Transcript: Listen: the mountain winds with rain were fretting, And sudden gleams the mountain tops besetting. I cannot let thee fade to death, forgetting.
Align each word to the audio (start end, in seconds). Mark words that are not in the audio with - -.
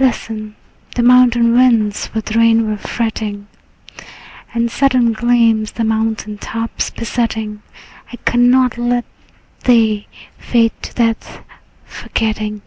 Listen: 0.00 0.56
the 0.94 1.02
mountain 1.02 1.52
winds 1.52 2.08
with 2.14 2.34
rain 2.34 2.66
were 2.70 2.78
fretting, 2.78 3.48
And 4.54 4.70
sudden 4.70 5.12
gleams 5.12 5.72
the 5.72 5.84
mountain 5.84 6.38
tops 6.38 6.88
besetting. 6.88 7.60
I 8.10 8.16
cannot 8.24 8.78
let 8.78 9.04
thee 9.64 10.06
fade 10.38 10.72
to 10.80 10.94
death, 10.94 11.44
forgetting. 11.84 12.62